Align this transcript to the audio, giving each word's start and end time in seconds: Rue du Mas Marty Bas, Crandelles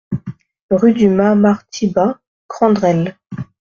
Rue 0.71 0.93
du 0.93 1.09
Mas 1.09 1.35
Marty 1.37 1.85
Bas, 1.85 2.17
Crandelles 2.47 3.15